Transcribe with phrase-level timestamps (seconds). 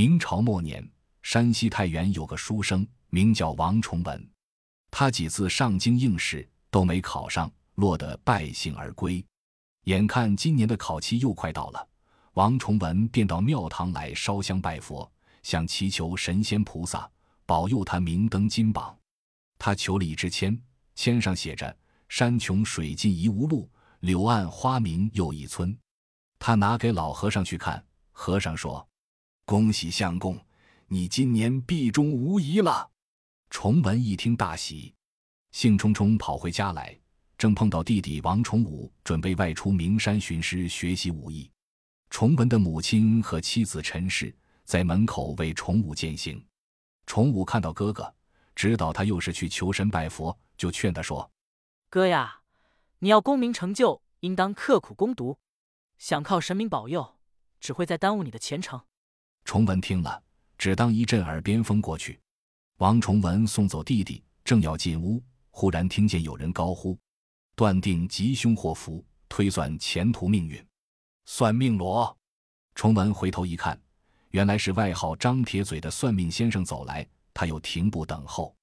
[0.00, 0.88] 明朝末年，
[1.22, 4.30] 山西太原有个书生，名叫王崇文。
[4.92, 9.26] 他几次上京应试都没考上，落得败兴而归。
[9.86, 11.88] 眼看今年的考期又快到了，
[12.34, 15.10] 王崇文便到庙堂来烧香拜佛，
[15.42, 17.10] 想祈求神仙菩萨
[17.44, 18.96] 保佑他明登金榜。
[19.58, 20.56] 他求了一支签，
[20.94, 21.76] 签上写着
[22.08, 23.68] “山穷水尽疑无路，
[23.98, 25.76] 柳暗花明又一村”。
[26.38, 28.88] 他拿给老和尚去看，和尚说
[29.48, 30.38] ：“恭喜相公，
[30.88, 32.90] 你今年必中无疑了。”
[33.48, 34.92] 崇文一听大喜，
[35.52, 36.94] 兴冲冲跑回家来，
[37.38, 41.50] 正碰到弟弟王崇武准备外出名山寻师学习武艺。
[42.10, 46.44] 崇文的母亲和妻子陈氏在门口为崇武饯行。
[47.06, 48.14] 崇武看到哥哥，
[48.54, 51.30] 知道他又是去求神拜佛，就劝他说
[51.88, 52.42] ：“哥呀，
[52.98, 55.38] 你要功名成就，应当刻苦攻读。
[55.96, 57.16] 想靠神明保佑，
[57.58, 58.82] 只会再耽误你的前程。”
[59.48, 60.22] 崇文听了，
[60.58, 62.20] 只当一阵耳边风过去。
[62.80, 66.98] 王崇文送走弟弟，正要进屋，忽然听见有人高呼
[67.56, 70.62] ：“断定吉凶祸福，推算前途命运，
[71.24, 72.14] 算命罗。”
[72.76, 73.80] 崇文回头一看，
[74.32, 77.08] 原来是外号张铁嘴的算命先生走来。
[77.32, 78.54] 他又停步等候。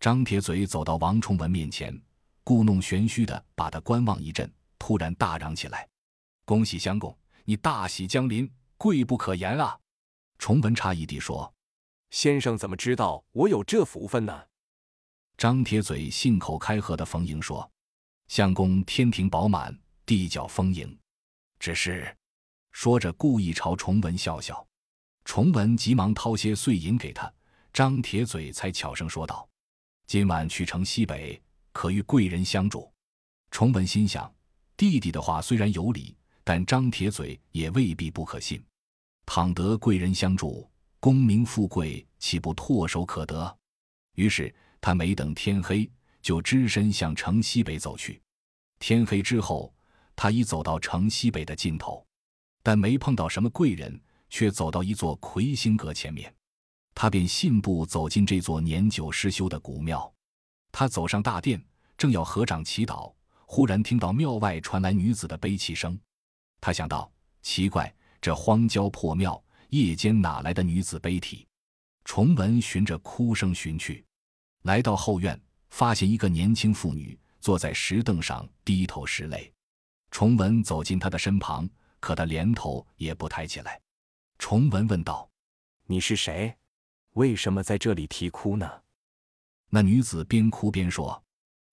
[0.00, 1.96] 张铁嘴走到王崇文面前，
[2.42, 5.88] 故弄玄虚的把他观望一阵，突然大嚷起来
[6.44, 9.78] ：“恭喜相公，你大喜将临，贵不可言啊！”
[10.38, 11.52] 崇文诧异地说。
[12.10, 14.46] 先生怎么知道我有这福分呢？
[15.36, 17.68] 张铁嘴信口开河的逢迎说
[18.28, 20.96] ：“相公天庭饱满，地角丰盈，
[21.58, 22.16] 只是……”
[22.70, 24.64] 说着故意朝崇文笑笑。
[25.24, 27.32] 崇文急忙掏些碎银给他，
[27.72, 29.48] 张铁嘴才悄声说道
[30.06, 32.88] ：“今晚去城西北，可与贵人相助。”
[33.50, 34.32] 崇文心想，
[34.76, 38.64] 弟弟的话虽然有理，但张铁嘴也未必不可信。
[39.26, 40.68] 倘得贵人相助。
[41.00, 43.58] 功名富贵岂不唾手可得？
[44.14, 45.90] 于是他没等天黑，
[46.22, 48.22] 就只身向城西北走去。
[48.78, 49.74] 天黑之后，
[50.16, 52.06] 他已走到城西北的尽头，
[52.62, 56.34] 但没碰到什么贵人，却走到一座魁星阁前面。
[56.94, 60.10] 他便信步走进这座年久失修的古庙。
[60.72, 61.62] 他走上大殿，
[61.98, 63.12] 正要合掌祈祷，
[63.44, 65.98] 忽然听到庙外传来女子的悲泣声。
[66.62, 69.38] 他想到：奇怪，这荒郊破庙。
[69.68, 71.46] 夜间哪来的女子悲啼？
[72.06, 74.02] 崇文循着哭声寻去，
[74.62, 79.52] 来到后院，发现一个年轻妇女坐在石凳上低头拭泪。
[80.10, 81.68] 崇文走进她的身旁，
[82.00, 83.78] 可她连头也不抬起来。
[84.38, 85.28] 崇文问道
[85.84, 86.56] ：“你是谁？
[87.10, 88.84] 为什么在这里啼哭呢？”
[89.68, 91.22] 那女子边哭边说：“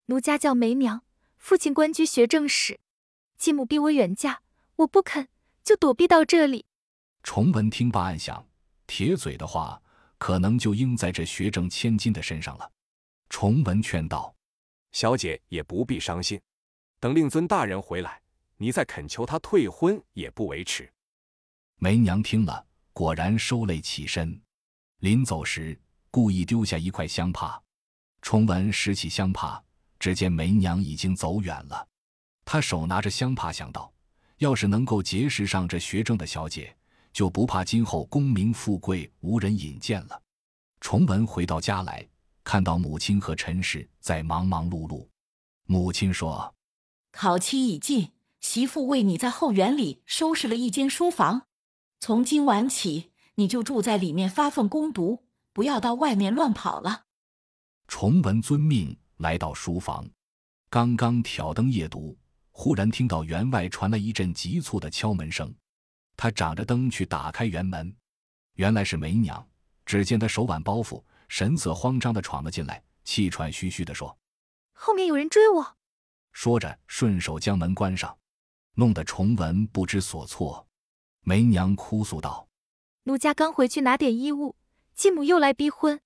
[0.07, 1.03] 奴家叫梅娘，
[1.38, 2.81] 父亲官居学政使，
[3.38, 4.41] 继母逼我远嫁，
[4.78, 5.29] 我不肯，
[5.63, 6.66] 就躲避到这里。”
[7.23, 8.47] 崇文听罢，暗想：
[8.88, 9.81] 铁嘴的话，
[10.17, 12.72] 可能就应在这学政千金的身上了。
[13.29, 14.35] 崇文劝道
[14.91, 16.41] ：“小姐也不必伤心，
[16.99, 18.22] 等令尊大人回来，
[18.57, 20.91] 你再恳求他退婚也不为迟。”
[21.78, 24.41] 梅娘听了，果然收泪起身，
[24.99, 25.79] 临走时
[26.09, 27.61] 故意丢下一块香帕。
[28.22, 29.63] 崇文拾起香帕，
[29.97, 31.88] 只见梅娘已经走远了。
[32.43, 33.91] 他手拿着香帕，想到：
[34.41, 36.75] 要是能够结识上这学政的小姐。
[37.13, 40.22] 就不怕今后功名富贵无人引荐了。
[40.79, 42.07] 崇文回到家来，
[42.41, 45.06] 看到母亲和陈氏在忙忙碌碌。
[45.66, 46.56] 母亲说
[47.12, 51.47] ：“考期已近，媳妇为你在后园里收拾了一间书房，
[52.00, 57.08] 从今晚起你就住在里面发奋攻读，不要到外面乱跑了。”
[57.90, 60.09] 崇文遵命，来到书房，
[60.69, 62.18] 刚刚挑灯夜读，
[62.51, 65.53] 忽然听到园外传来一阵急促的敲门声。
[66.16, 67.95] 他掌着灯去打开园门，
[68.53, 69.47] 原来是梅娘。
[69.84, 74.16] 只见她手挽包袱，神色慌张的闯了进来，气喘吁吁的说
[74.73, 75.78] ：“后面有人追我。”
[76.31, 78.17] 说着顺手将门关上，
[78.75, 80.67] 弄得崇文不知所措。
[81.22, 82.47] 梅娘哭诉道
[83.03, 84.56] ：“奴家刚回去拿点衣物，
[84.94, 85.99] 继母又来逼婚，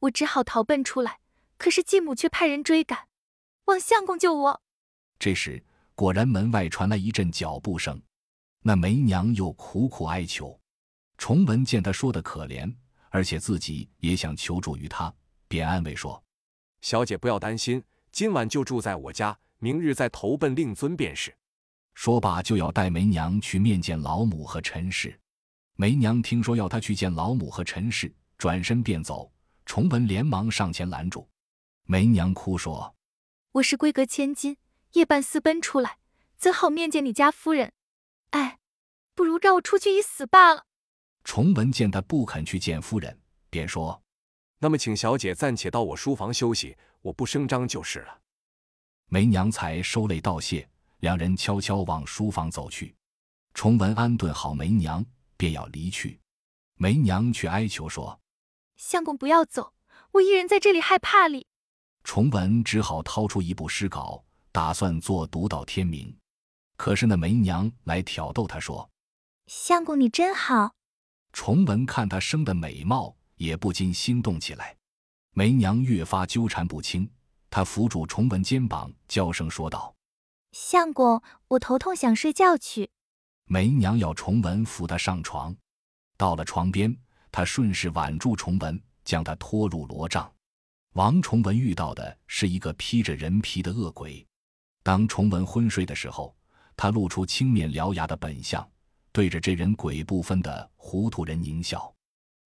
[0.00, 1.20] 我只好逃奔出来。
[1.56, 3.06] 可是继母却派人追赶，
[3.66, 4.62] 望相公救我。”
[5.18, 5.64] 这时
[6.02, 8.02] 果然门外传来一阵脚步声。
[8.62, 10.60] 那梅娘又苦苦哀求，
[11.16, 12.74] 崇文见她说的可怜，
[13.10, 15.14] 而且自己也想求助于她，
[15.46, 16.20] 便安慰说
[16.82, 21.32] ：“小姐不要担心，今晚就住在我家，明日再投奔令尊便是。”
[21.94, 25.16] 说罢就要带梅娘去面见老母和陈氏。
[25.76, 29.30] 梅娘听说要他去见老母和陈氏，转身便走。
[29.66, 31.28] 崇文连忙上前拦住，
[31.84, 32.92] 梅娘哭说
[33.54, 34.56] ：“我是闺阁千金，
[34.92, 35.98] 夜半私奔出来，
[36.36, 37.72] 怎好面见你家夫人？”
[38.30, 38.58] 哎，
[39.14, 40.66] 不如让我出去一死罢了。
[41.24, 44.02] 崇文见他不肯去见夫人，便说
[44.58, 48.20] ：“那么，请小姐暂且到我书房休息，我不声张就是了。”
[49.08, 50.68] 梅娘才收泪道谢，
[51.00, 52.94] 两人悄悄往书房走去。
[53.54, 55.04] 崇文安顿好梅娘，
[55.36, 56.18] 便要离去，
[56.76, 58.18] 梅娘却哀求说
[58.76, 59.74] ：“相公不要走，
[60.12, 61.46] 我一人在这里害怕哩。”
[62.02, 66.16] 崇文只好掏出一部诗稿，打算做读到天明。
[66.76, 68.88] 可是那梅娘来挑逗他说
[69.46, 70.74] ：“相公你真好。”
[71.32, 74.76] 崇文看她生的美貌，也不禁心动起来。
[75.32, 77.10] 梅娘越发纠缠不清，
[77.48, 79.94] 她扶住崇文肩膀，娇声说道
[80.52, 82.90] ：“相公，我头痛，想睡觉去。”
[83.46, 85.56] 梅娘要崇文扶她上床，
[86.16, 86.94] 到了床边，
[87.30, 90.30] 她顺势挽住崇文，将他拖入罗帐。
[90.94, 94.26] 王崇文遇到的是一个披着人皮的恶鬼。
[94.82, 96.34] 当崇文昏睡的时候，
[96.76, 98.68] 他露出青面獠牙的本相，
[99.12, 101.92] 对着这人鬼不分的糊涂人狞笑。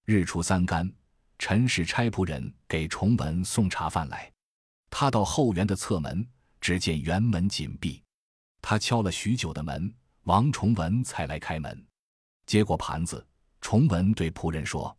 [0.04, 0.92] 日出三竿，
[1.38, 4.30] 陈氏差仆人给崇文送茶饭来。
[4.90, 6.26] 他到后园的侧门，
[6.60, 8.02] 只见园门紧闭。
[8.62, 9.92] 他敲了许久的门，
[10.24, 11.86] 王崇文才来开门，
[12.46, 13.26] 接过盘子。
[13.60, 14.96] 崇文对仆人说：“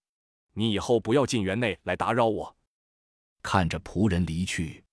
[0.54, 2.56] 你以后不要进园内来打扰我。”
[3.42, 4.84] 看着仆人离去，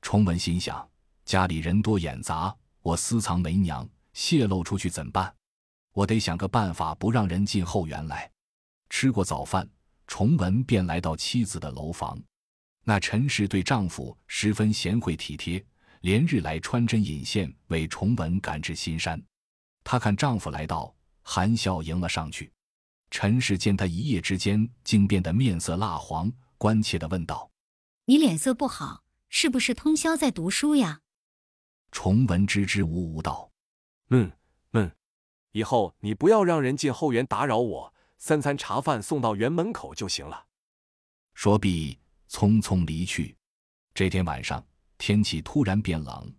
[0.00, 0.88] 崇文心想：
[1.26, 5.34] 家里人多眼杂，我私藏梅娘泄露出去怎办？
[5.92, 8.30] 我得想个办法，不让人进后园来。
[8.88, 9.68] 吃过早饭，
[10.06, 12.16] 崇文便来到妻子的楼房。
[12.84, 15.62] 那陈氏对丈夫十分贤惠体贴，
[16.02, 19.20] 连日来穿针引线为崇文赶至新山。
[19.82, 22.52] 她看丈夫来到，含笑迎了上去。
[23.10, 27.50] 陈氏见他一夜之间竟变得面色蜡黄，关切地问道。
[28.04, 31.00] 你脸色不好，是不是通宵在读书呀？
[31.96, 33.50] 崇文支支吾吾道
[34.12, 34.30] ：“嗯
[34.74, 34.92] 嗯，
[35.52, 40.44] 以后你不要让人进后园打扰我，三餐茶饭送到园门口就行了。”
[41.32, 41.98] 说毕，
[42.28, 43.34] 匆匆离去。
[43.94, 44.62] 这天晚上，
[44.98, 46.30] 天气突然变冷，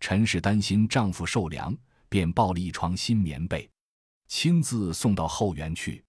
[0.00, 1.72] 陈氏担心丈夫受凉，
[2.08, 3.70] 便抱了一床新棉被，
[4.26, 6.04] 亲自送到后园去。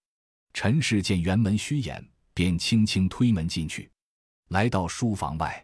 [0.51, 2.03] 陈氏见园门虚掩，
[2.33, 3.91] 便轻轻推门进去。
[4.47, 5.63] 来到书房外，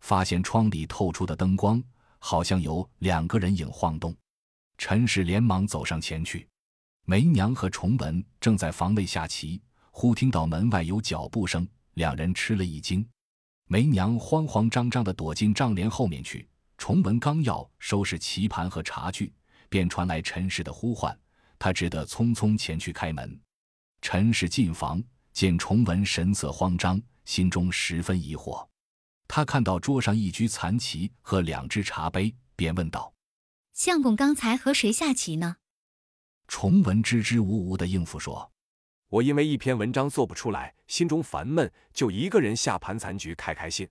[0.00, 1.80] 发现窗里透出的灯光
[2.24, 4.16] 好像有两个人影晃动。
[4.78, 6.48] 陈氏连忙走上前去，
[7.04, 9.60] 梅娘和崇文正在房内下棋，
[9.90, 13.04] 忽听到门外有脚步声，两人吃了一惊。
[13.66, 16.48] 梅娘慌慌张张地躲进帐帘后面去。
[16.78, 19.32] 崇文刚要收拾棋盘和茶具，
[19.68, 21.18] 便传来陈氏的呼唤，
[21.58, 23.36] 他只得匆匆前去开门。
[24.00, 25.02] 陈氏进房，
[25.32, 27.02] 见崇文神色慌张。
[27.24, 28.66] 心中十分疑惑，
[29.34, 33.14] 他看到桌上一局残棋和两只茶杯，便问道
[33.72, 35.56] ：“相公刚才和谁下棋呢？”
[36.48, 38.52] 崇文支支吾吾的应付说
[39.08, 43.88] ：“我因为一篇文章做不出来，心中烦闷，就一个人下盘残局，开开心。”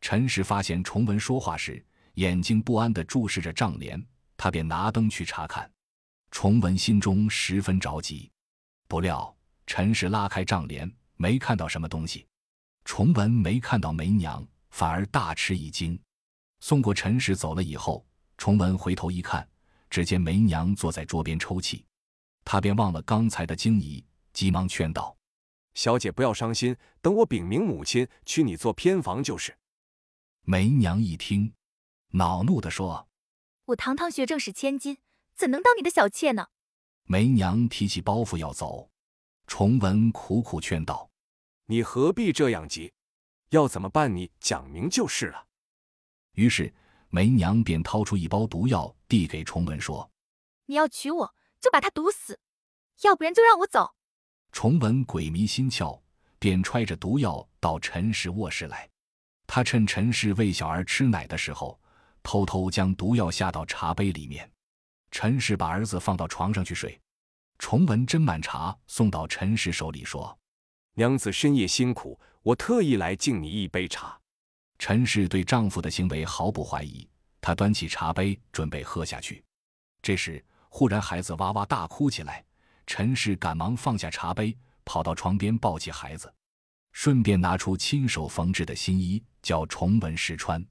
[0.00, 4.00] 陈氏发现崇文说话时眼睛不安地注视着帐帘，
[4.36, 5.68] 他便拿灯去查看。
[6.30, 8.30] 崇文心中十分着急，
[8.86, 9.36] 不料
[9.66, 12.28] 陈氏拉开帐帘，没看到什么东西。
[12.84, 15.98] 崇文没看到梅娘，反而大吃一惊。
[16.60, 18.06] 送过陈氏走了以后，
[18.38, 19.46] 崇文回头一看，
[19.90, 21.84] 只见梅娘坐在桌边抽泣，
[22.44, 25.16] 他便忘了刚才的惊疑，急忙劝道
[25.74, 29.56] ：“小姐不要伤心，等我禀明母亲，娶你做偏房就是。”
[30.46, 31.52] 梅娘一听，
[32.10, 33.08] 恼怒地说
[33.66, 34.98] ：“我堂堂学政使千金，
[35.34, 36.48] 怎能当你的小妾呢？”
[37.04, 38.90] 梅娘提起包袱要走，
[39.46, 41.10] 崇文苦苦劝道。
[41.66, 42.92] 你何必这样急？
[43.50, 44.14] 要怎么办？
[44.14, 45.46] 你讲明就是了。
[46.32, 46.74] 于是
[47.08, 50.10] 梅娘便掏出一包毒药，递给崇文说
[50.66, 52.34] ：“你要娶我，就把他毒死；
[53.02, 53.94] 要不然就让我走。”
[54.52, 56.00] 崇文鬼迷心窍，
[56.38, 58.90] 便揣着毒药到陈氏卧室来。
[59.46, 61.80] 他趁陈氏喂小儿吃奶的时候，
[62.22, 64.50] 偷偷将毒药下到茶杯里面。
[65.10, 67.00] 陈氏把儿子放到床上去睡。
[67.58, 70.36] 崇文斟满茶送到陈氏手里，说。
[70.96, 74.16] 娘子深夜辛苦，我特意来敬你一杯茶。
[74.78, 77.08] 陈氏对丈夫的行为毫不怀疑，
[77.40, 79.44] 她端起茶杯准备喝下去。
[80.02, 82.44] 这时，忽然孩子哇哇大哭起来，
[82.86, 86.32] 陈氏赶忙放下茶杯，跑到床边抱起孩子，
[86.92, 90.64] 顺便拿出亲手缝制的新衣，叫崇文试穿。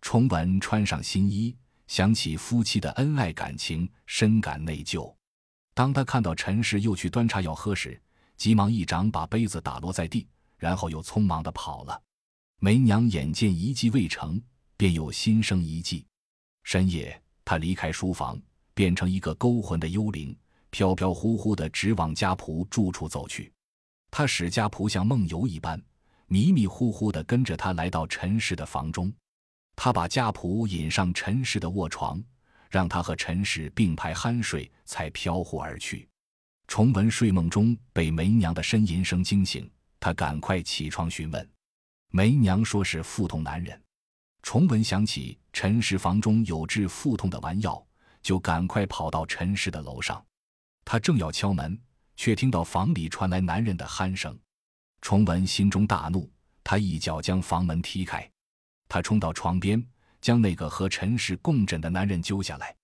[0.00, 1.54] 崇文穿上新衣，
[1.88, 5.14] 想起夫妻的恩爱感情，深感内疚。
[5.74, 8.00] 当他看到陈氏又去端茶要喝时，
[8.38, 10.26] 急忙一掌把杯子打落在地，
[10.56, 12.00] 然后又匆忙的跑了。
[12.60, 14.40] 梅娘眼见一计未成，
[14.76, 16.06] 便又心生一计。
[16.62, 18.40] 深夜，她离开书房，
[18.74, 20.34] 变成一个勾魂的幽灵，
[20.70, 23.52] 飘飘忽忽地直往家仆住处走去。
[24.10, 25.80] 他使家仆像梦游一般，
[26.28, 29.12] 迷迷糊糊地跟着他来到陈氏的房中。
[29.76, 32.22] 他把家仆引上陈氏的卧床，
[32.70, 36.07] 让他和陈氏并排酣睡，才飘忽而去。
[36.68, 41.50] 崇文睡梦中被梅娘的呻吟声惊醒，他赶快起床询问，
[42.10, 43.82] 梅娘说是腹痛难忍。
[44.42, 47.82] 崇文想起陈氏房中有治腹痛的丸药，
[48.22, 50.22] 就赶快跑到陈氏的楼上。
[50.84, 51.76] 他正要敲门，
[52.16, 54.38] 却听到房里传来男人的鼾声。
[55.00, 56.30] 崇文心中大怒，
[56.62, 58.30] 他一脚将房门踢开，
[58.88, 59.82] 他冲到床边，
[60.20, 62.76] 将那个和陈氏共枕的男人揪下来。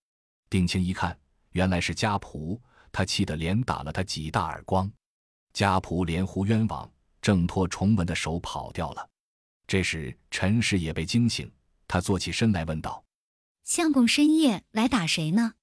[0.48, 1.16] 定睛一看，
[1.50, 2.58] 原来是家仆。
[2.94, 4.88] 他气得连打了他几大耳光，
[5.52, 6.88] 家仆连呼冤枉，
[7.20, 9.10] 挣脱崇文的手跑掉了。
[9.66, 11.52] 这时陈氏也被惊醒，
[11.88, 13.04] 他坐起身来问道
[13.64, 15.54] ：“相公深夜来打谁呢？”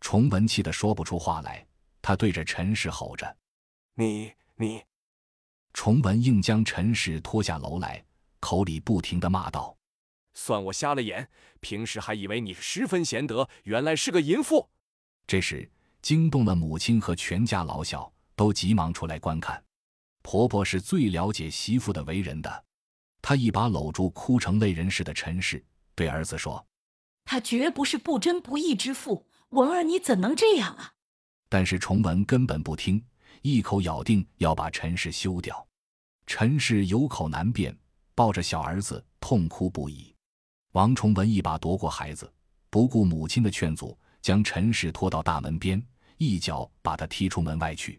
[0.00, 1.66] 崇文气得说不出话来，
[2.00, 3.36] 他对着陈氏吼着
[3.96, 4.82] ：“你你！”
[5.74, 8.02] 崇文硬将陈氏拖下楼来，
[8.40, 9.76] 口里不停的骂道
[10.32, 11.28] ：“算我瞎了眼，
[11.60, 14.70] 平时还以为你十分贤德，原来是个淫妇。”
[15.28, 15.70] 这时。
[16.02, 19.62] 惊动了母亲和全家老小，都急忙出来观看。
[20.22, 22.64] 婆婆是最了解媳妇的为人的，
[23.20, 25.64] 她一把搂住哭成泪人似的陈氏，
[25.94, 26.66] 对儿子说
[27.24, 30.92] ：“她绝不是不贞不义之妇，文儿你怎能这样啊？”
[31.48, 33.02] 但是崇文根本不听，
[33.42, 35.66] 一口咬定要把陈氏休掉。
[36.26, 37.76] 陈氏有口难辩，
[38.14, 40.14] 抱着小儿子痛哭不已。
[40.72, 42.32] 王崇文一把夺过孩子，
[42.70, 43.98] 不顾母亲的劝阻。
[44.22, 45.82] 将陈氏拖到大门边，
[46.20, 47.98] 一脚把他踢出门外去。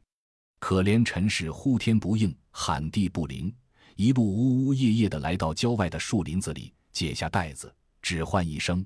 [0.59, 3.51] 可怜陈氏呼天不应，喊地不灵，
[3.95, 8.85] 一路呜呜咽咽的来到郊外的树林子里，解下带子，只唤一声：“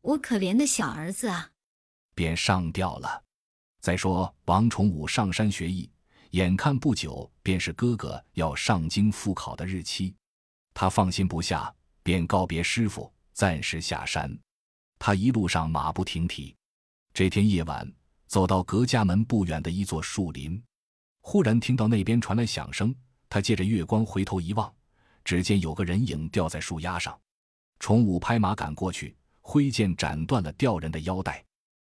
[0.00, 1.50] 我可怜的小儿子啊！”
[2.16, 3.22] 便上吊了。
[3.82, 5.90] 再说王崇武上山学艺，
[6.30, 10.14] 眼看不久便是哥哥要上京赴考的日期，
[10.72, 11.70] 他放心不下，
[12.02, 14.34] 便告别师傅，暂时下山。
[14.98, 16.56] 他一路上马不停蹄。
[17.12, 17.86] 这天夜晚，
[18.32, 20.58] 走到隔家门不远的一座树林，
[21.20, 22.94] 忽然听到那边传来响声。
[23.28, 24.74] 他借着月光回头一望，
[25.22, 27.14] 只见有个人影吊在树丫上。
[27.78, 31.44] 崇武拍马赶过去，挥剑斩断了吊人的腰带。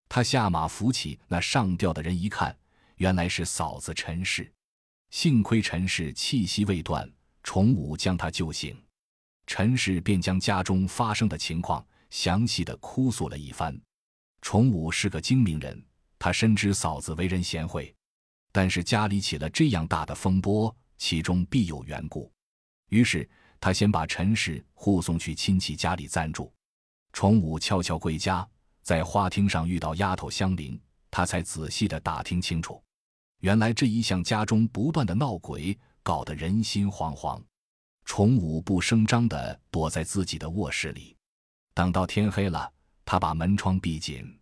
[0.09, 2.57] 他下马扶起那上吊的人，一看，
[2.99, 4.49] 原来是嫂子陈氏。
[5.11, 7.11] 幸亏陈氏气息未断，
[7.43, 8.81] 崇武将他救醒。
[9.49, 13.77] 陈氏便将家中发生的情况详细的哭诉了一番。
[14.41, 15.85] 崇武是个精明人，
[16.19, 17.95] 他深知嫂子为人贤惠，
[18.51, 22.31] 但是家里起了这样大的风波，其中必有缘故。
[22.89, 23.29] 于是
[23.61, 26.53] 他先把陈氏护送去亲戚家里暂住。
[27.13, 28.49] 崇武悄悄归家，
[28.83, 32.83] 在花厅上遇到丫头香菱，他才仔细的打听清楚，
[33.41, 37.43] 原来这一向家中不断的闹鬼，搞得人心惶惶。
[38.05, 41.17] 崇武不声张的躲在自己的卧室里，
[41.75, 42.73] 等到天黑了。
[43.05, 44.39] 他把门窗闭紧，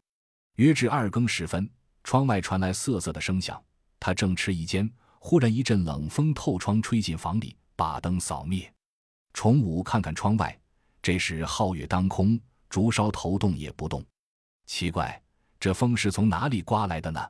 [0.56, 1.68] 约至二更时分，
[2.04, 3.62] 窗外传来瑟瑟的声响。
[3.98, 8.72] 他正吃一间，忽然一阵冷风透窗吹进房里，把灯扫灭。
[9.32, 10.58] 崇武看看窗外，
[11.02, 14.04] 这时皓月当空，竹梢头动也不动。
[14.66, 15.22] 奇怪，
[15.60, 17.20] 这风是从哪里刮来的呢？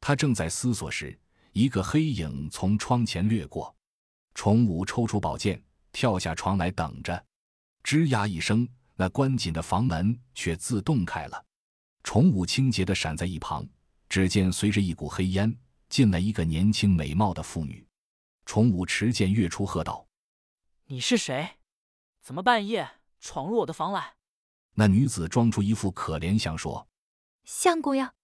[0.00, 1.18] 他正在思索时，
[1.52, 3.74] 一个黑影从窗前掠过。
[4.34, 7.24] 崇武抽出宝剑，跳下床来等着。
[7.82, 8.68] 吱呀一声。
[8.98, 11.44] 那关紧的房门却自动开了，
[12.06, 13.68] 崇武清洁的闪在一旁。
[14.08, 15.52] 只见随着一股黑烟
[15.88, 17.84] 进来一个年轻美貌的妇女，
[18.44, 20.06] 崇武持剑跃出，喝道
[20.86, 21.56] ：“你是谁？
[22.22, 24.14] 怎么半夜闯入我的房来？”
[24.74, 26.86] 那女子装出一副可怜相，说
[27.42, 28.14] ：“相公呀，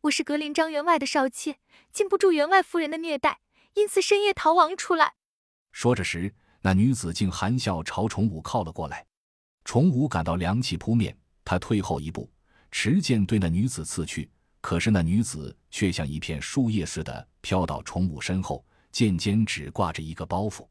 [0.00, 1.58] 我是格林张员外的少妾，
[1.92, 3.40] 禁不住员外夫人的虐待，
[3.74, 5.16] 因此深夜逃亡出来。”
[5.72, 9.06] 说着时，那女子竟含笑朝崇武靠了过来。
[9.66, 11.14] 崇武感到凉气扑面，
[11.44, 12.30] 他退后一步，
[12.70, 14.30] 持剑对那女子刺去。
[14.60, 20.66] 可是那女子却像一片树叶似的飘到崇武身后，剑尖只挂着一个包袱。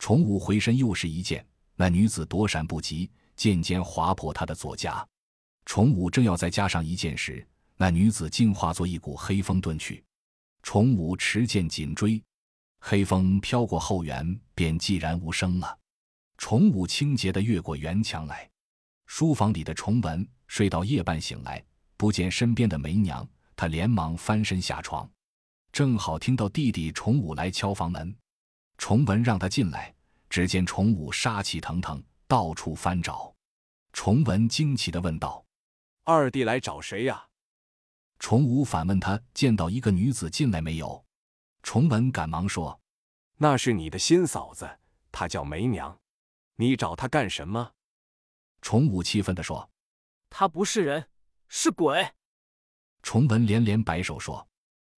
[0.00, 5.06] 崇武回身又是一剑，那女子躲闪不及，剑尖划破他的左颊。
[5.66, 10.02] 崇武正要再加上一剑时，那女子竟化作一股黑风遁去。
[10.62, 12.20] 崇武持剑紧追，
[12.80, 15.78] 黑风飘过后园，便寂然无声了。
[16.38, 18.48] 崇武清洁的越过园墙来，
[19.06, 21.64] 书房里的崇文睡到夜半醒来，
[21.96, 25.08] 不见身边的梅娘，他连忙翻身下床，
[25.70, 28.14] 正好听到弟弟崇武来敲房门。
[28.78, 29.94] 崇文让他进来，
[30.28, 33.32] 只见崇武杀气腾腾，到处翻找。
[33.92, 35.44] 崇文惊奇的问道
[36.04, 37.26] ：“二弟来找谁呀？”
[38.20, 41.04] 崇武反问他见到一个女子进来没有？
[41.62, 42.80] 崇文赶忙说
[43.38, 44.78] ：“那是你的新嫂子，
[45.10, 45.98] 她叫梅娘。
[46.56, 47.72] 你找她干什么？”
[48.62, 49.68] 崇武气愤地说
[50.30, 51.08] ：“她不是人，
[51.48, 52.12] 是鬼。”
[53.02, 54.48] 崇文连连摆手说：“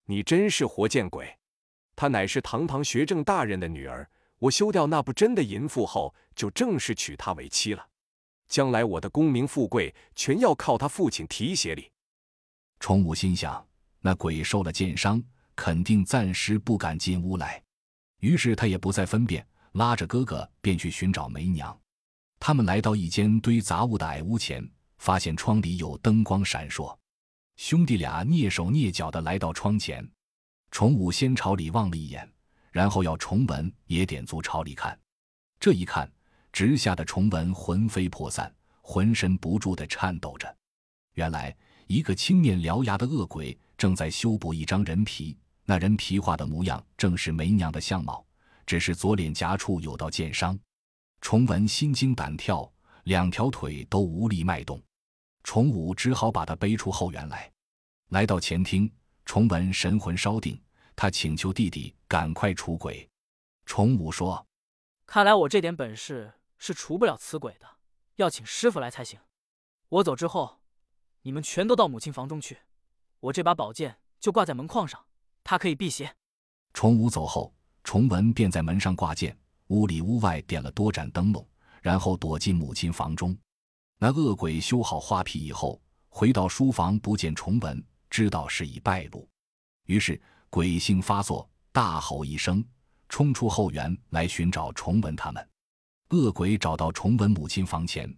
[0.07, 1.39] 你真是活见鬼！
[1.95, 7.89] 她乃是堂堂学政大人的女儿，我休掉那不真的淫妇后，就正式娶她为妻了。
[8.49, 11.93] 将来我的功名富贵，全要靠他父亲提携里。”
[12.81, 13.65] 崇武心想，
[14.01, 15.23] 那鬼受了箭伤，
[15.55, 17.63] 肯定暂时不敢进屋来。
[18.21, 21.79] 于是他也不再分辨，拉着哥哥便去寻找梅娘。
[22.39, 24.67] 他们来到一间堆杂物的矮屋前，
[25.01, 26.97] 发现窗里有灯光闪烁。
[27.57, 30.09] 兄弟俩蹑手蹑脚地来到窗前，
[30.71, 32.31] 崇武先朝里望了一眼，
[32.71, 34.97] 然后要崇文也点足朝里看。
[35.59, 36.11] 这一看，
[36.53, 40.57] 直吓得崇文魂飞魄散，浑身不住地颤抖着。
[41.15, 41.57] 原来。
[41.87, 48.25] 一个青面獠牙的恶鬼正在修补一张人皮，那人皮画的模样正是梅娘的相貌，
[48.65, 50.57] 只是左脸颊处有道剑伤。
[51.21, 54.81] 崇文心惊胆跳，两条腿都无力迈动。
[55.53, 57.51] 崇武只好把他背出后园来。
[58.11, 58.89] 来到前厅，
[59.25, 60.57] 崇文神魂稍定，
[60.95, 63.11] 他请求弟弟赶快除鬼。
[63.67, 64.47] 崇武说
[65.07, 67.67] ：“看来我这点本事是除不了此鬼的，
[68.15, 69.19] 要请师傅来才行。
[69.89, 70.61] 我走之后。”
[71.23, 72.57] 你们全都到母亲房中去，
[73.19, 75.05] 我这把宝剑就挂在门框上，
[75.43, 76.15] 它可以辟邪。
[76.73, 77.53] 崇武走后，
[77.83, 81.45] 崇文便在门上挂剑，屋里屋外点了多盏灯笼，
[81.83, 83.37] 然后躲进母亲房中。
[84.03, 85.79] 那恶鬼修好花皮以后，
[86.09, 89.29] 回到书房不见崇文，知道事已败露，
[89.85, 92.65] 于是鬼性发作，大吼一声，
[93.11, 95.47] 冲出后园来寻找崇文他们。
[96.13, 98.11] 恶鬼找到崇文母亲房前，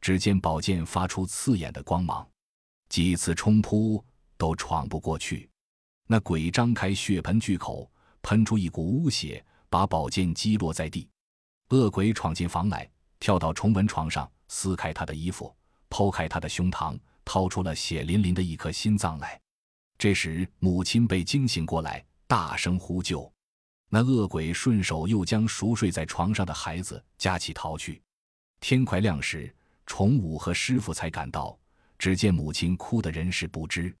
[0.00, 2.26] 只见宝剑发出刺眼的光芒。
[2.88, 4.02] 几次冲扑
[4.38, 5.50] 都闯不过去，
[6.06, 7.90] 那鬼张开血盆巨口，
[8.22, 11.06] 喷出一股污血，把宝剑击落在地。
[11.68, 12.90] 恶鬼闯进房来，
[13.20, 15.54] 跳到崇文床上，撕开他的衣服，
[15.90, 19.40] 剖开他的胸膛，掏出了血淋淋的一颗心脏来。
[19.98, 23.30] 这时母亲被惊醒过来，大声呼救。
[23.88, 28.02] 那恶鬼顺手又将熟睡在床上的孩子夹起逃去。
[28.60, 29.54] 天快亮时，
[29.86, 31.58] 崇武和师傅才赶到。
[31.98, 33.96] 只见母亲哭得人事不知，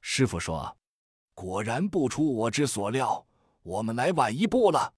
[0.00, 0.74] 师傅说
[1.34, 3.26] ：“果然不出我之所料，
[3.62, 4.94] 我们来晚一步了。”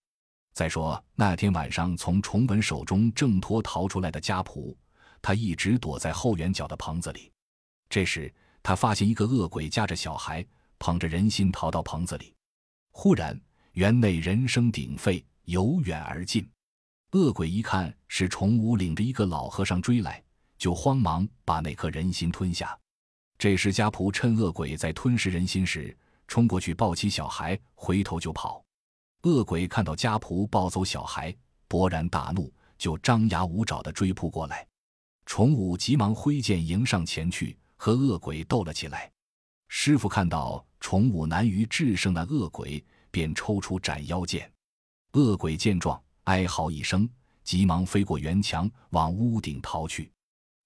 [0.54, 4.72] 再说那天晚上从崇文手中挣脱逃出来的家仆，
[5.26, 7.32] 他一直躲在后园角的棚子里。
[7.90, 10.46] 这时他发现一个恶鬼夹着小孩，
[10.78, 12.32] 捧着人心逃到棚子里。
[12.92, 13.36] 忽然
[13.72, 16.48] 园内人声鼎沸，由远而近。
[17.10, 20.22] 恶鬼一看是崇武领着一个老和尚追来。
[20.56, 22.78] 就慌忙把那颗人心吞下。
[23.36, 25.94] 这时家仆趁恶鬼在吞噬人心时，
[26.28, 28.64] 冲过去抱起小孩，回头就跑。
[29.24, 31.36] 恶鬼看到家仆抱走小孩，
[31.68, 34.64] 勃然大怒，就张牙舞爪地追扑过来。
[35.26, 39.10] 崇武急忙挥剑迎上前去，和恶鬼斗了起来。
[39.68, 44.50] 师傅看到崇武难于制胜那恶鬼，便抽出斩妖剑。
[45.12, 47.08] 恶鬼见状，哀嚎一声，
[47.42, 50.10] 急忙飞过圆墙，往屋顶逃去。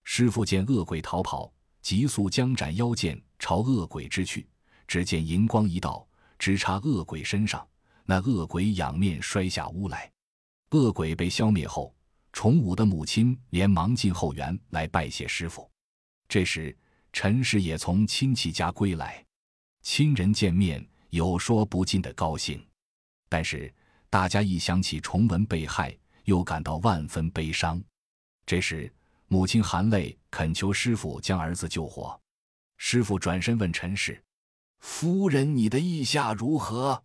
[0.04, 4.46] 师傅见恶鬼逃跑，急速将斩妖剑朝恶鬼掷去。
[4.86, 6.06] 只见银光一道，
[6.38, 7.66] 直插恶鬼身上，
[8.04, 10.10] 那恶鬼仰面摔下屋来。
[10.72, 11.94] 恶鬼被消灭后，
[12.32, 15.70] 崇武的母亲连忙进后园来拜谢师傅。
[16.28, 16.76] 这时
[17.12, 19.24] 陈氏也从亲戚家归来，
[19.82, 22.64] 亲人见面有说不尽的高兴，
[23.28, 23.72] 但是
[24.08, 27.82] 大家一想起崇文被害，又感到万分悲伤。
[28.46, 28.92] 这时。
[29.32, 32.20] 母亲含泪恳求师傅将儿子救活。
[32.78, 34.20] 师傅转身问陈氏
[34.82, 37.04] ：“夫人，你的意下如何？”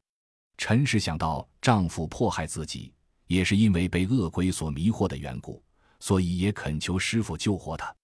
[0.57, 2.91] 陈氏想到丈夫迫害自己，
[3.27, 5.63] 也是因为被恶鬼所迷惑的缘故，
[5.99, 7.95] 所以也恳求师傅救活他。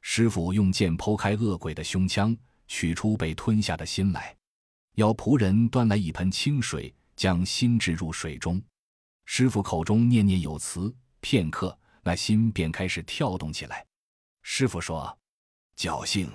[0.00, 2.36] 师傅用剑剖开恶鬼的胸腔，
[2.68, 4.36] 取出被吞下的心来，
[4.94, 8.62] 要仆人端来一盆清水，将心置入水中。
[9.24, 11.76] 师傅口中念念有词，片刻。
[12.06, 13.82] 那心便开始跳动起来。
[14.42, 15.18] 师傅说
[15.74, 16.30] ：“侥幸，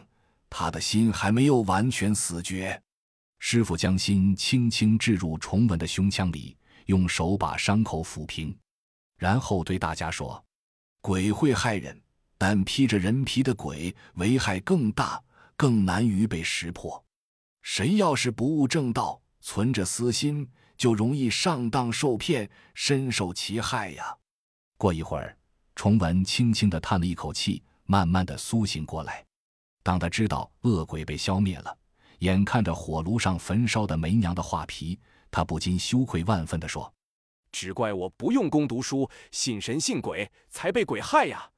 [0.50, 2.82] 他的心还没有完全死绝。”
[3.38, 6.58] 师傅将心轻轻置入崇文的胸腔里，
[6.90, 8.58] 用手把伤口抚平，
[9.16, 10.44] 然后对大家说
[11.02, 12.02] ：“鬼会害人，
[12.36, 15.22] 但披着人皮的鬼危害更大，
[15.56, 17.06] 更难于被识破。
[17.62, 24.18] 谁要是不悟正道，存着私心，就容易上当受骗，深受其害呀。”
[24.76, 25.38] 过一会儿。
[25.76, 29.24] 崇文轻轻地叹了一口气，慢慢地苏醒过来。
[29.82, 31.78] 当他知道恶鬼被消灭了，
[32.18, 35.00] 眼看着火炉上焚烧的梅娘的画皮，
[35.32, 36.94] 他不禁羞愧万分地说
[37.52, 41.52] ：“只怪我不用功读书，信神信鬼，才被鬼害呀！